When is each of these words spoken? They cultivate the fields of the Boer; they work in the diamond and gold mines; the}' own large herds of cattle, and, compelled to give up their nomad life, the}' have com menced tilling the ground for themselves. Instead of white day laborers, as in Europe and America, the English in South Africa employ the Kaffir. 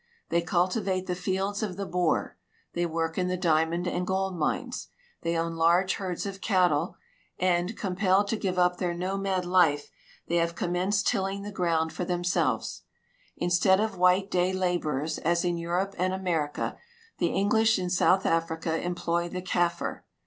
They 0.29 0.41
cultivate 0.41 1.05
the 1.05 1.13
fields 1.13 1.61
of 1.61 1.77
the 1.77 1.85
Boer; 1.85 2.35
they 2.73 2.87
work 2.87 3.19
in 3.19 3.27
the 3.27 3.37
diamond 3.37 3.85
and 3.87 4.07
gold 4.07 4.35
mines; 4.35 4.87
the}' 5.21 5.37
own 5.37 5.53
large 5.55 5.97
herds 5.97 6.25
of 6.25 6.41
cattle, 6.41 6.95
and, 7.37 7.77
compelled 7.77 8.27
to 8.29 8.35
give 8.35 8.57
up 8.57 8.77
their 8.77 8.95
nomad 8.95 9.45
life, 9.45 9.91
the}' 10.25 10.37
have 10.37 10.55
com 10.55 10.73
menced 10.73 11.03
tilling 11.05 11.43
the 11.43 11.51
ground 11.51 11.93
for 11.93 12.03
themselves. 12.03 12.81
Instead 13.37 13.79
of 13.79 13.95
white 13.95 14.31
day 14.31 14.51
laborers, 14.51 15.19
as 15.19 15.45
in 15.45 15.55
Europe 15.55 15.93
and 15.99 16.13
America, 16.13 16.77
the 17.19 17.27
English 17.27 17.77
in 17.77 17.91
South 17.91 18.25
Africa 18.25 18.81
employ 18.83 19.29
the 19.29 19.43
Kaffir. 19.43 20.01